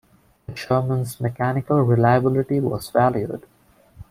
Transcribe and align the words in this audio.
The 0.47 0.55
Sherman's 0.55 1.21
mechanical 1.21 1.79
reliability 1.83 2.59
was 2.59 2.89
valued. 2.89 3.45